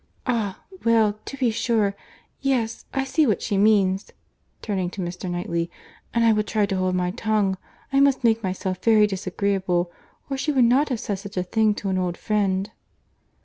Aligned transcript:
"Ah!—well—to 0.25 1.37
be 1.37 1.51
sure. 1.51 1.95
Yes, 2.41 2.85
I 2.91 3.03
see 3.03 3.27
what 3.27 3.43
she 3.43 3.55
means, 3.55 4.11
(turning 4.63 4.89
to 4.89 4.99
Mr. 5.01 5.29
Knightley,) 5.29 5.69
and 6.11 6.25
I 6.25 6.33
will 6.33 6.41
try 6.41 6.65
to 6.65 6.75
hold 6.75 6.95
my 6.95 7.11
tongue. 7.11 7.55
I 7.93 7.99
must 7.99 8.23
make 8.23 8.41
myself 8.41 8.81
very 8.83 9.05
disagreeable, 9.05 9.91
or 10.27 10.37
she 10.37 10.51
would 10.51 10.65
not 10.65 10.89
have 10.89 10.99
said 10.99 11.19
such 11.19 11.37
a 11.37 11.43
thing 11.43 11.75
to 11.75 11.89
an 11.89 11.99
old 11.99 12.17
friend." 12.17 12.71